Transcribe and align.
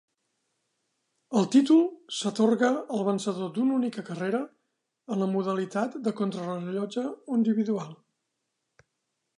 El 1.41 1.43
títol 1.55 1.83
s'atorga 2.19 2.69
al 2.99 3.03
vencedor 3.09 3.51
d'una 3.59 3.77
única 3.81 4.05
carrera, 4.09 4.41
en 5.17 5.23
la 5.25 5.29
modalitat 5.37 6.01
de 6.09 6.17
contrarellotge 6.23 7.07
individual. 7.39 7.95